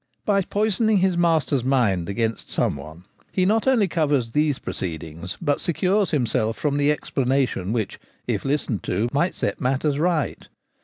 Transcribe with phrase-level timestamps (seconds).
[0.25, 5.61] By poisoning his master's mind against some one he not only covers these proceedings but
[5.61, 10.47] secures him self from the explanation which if listened to might set matters right.